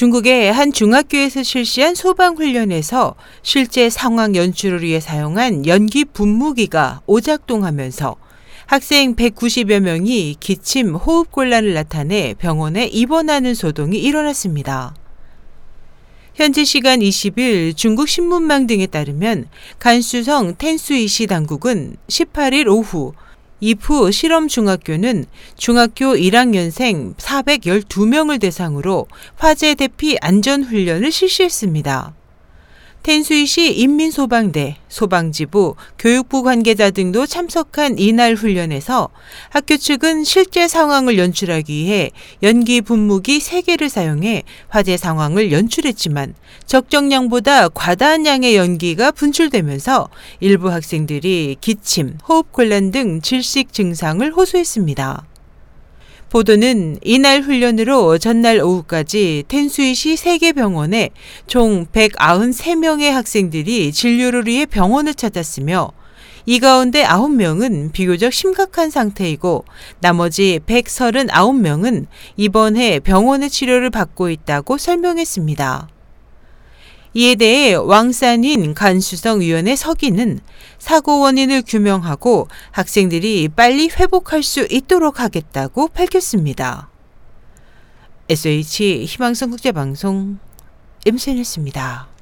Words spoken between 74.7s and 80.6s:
설명했습니다. 이에 대해 왕산인 간수성 위원회 서기는